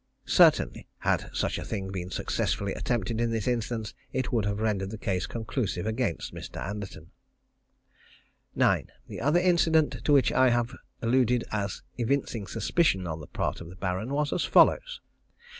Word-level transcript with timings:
Certainly 0.25 0.87
had 0.97 1.29
such 1.31 1.59
a 1.59 1.63
thing 1.63 1.91
been 1.91 2.09
successfully 2.09 2.73
attempted 2.73 3.21
in 3.21 3.29
this 3.29 3.47
instance, 3.47 3.93
it 4.11 4.31
would 4.33 4.45
have 4.45 4.57
rendered 4.59 4.89
the 4.89 4.97
case 4.97 5.27
conclusive 5.27 5.85
against 5.85 6.33
Mr. 6.33 6.57
Anderton. 6.59 7.11
9. 8.55 8.89
The 9.07 9.21
other 9.21 9.39
incident 9.39 10.03
to 10.03 10.11
which 10.11 10.31
I 10.31 10.49
have 10.49 10.73
alluded 11.03 11.43
as 11.51 11.83
evincing 11.99 12.47
suspicion 12.47 13.05
on 13.05 13.19
the 13.19 13.27
part 13.27 13.61
of 13.61 13.69
the 13.69 13.75
Baron, 13.75 14.11
was 14.11 14.33
as 14.33 14.43
follows. 14.43 15.01